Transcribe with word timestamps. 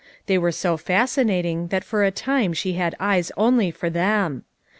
They 0.25 0.39
were 0.39 0.51
so 0.51 0.77
fascinating 0.77 1.67
that 1.67 1.83
for 1.83 2.03
a 2.03 2.09
time 2.09 2.53
she 2.53 2.73
had 2.73 2.95
eyes 2.99 3.31
only 3.37 3.69
for 3.69 3.87
them. 3.87 4.45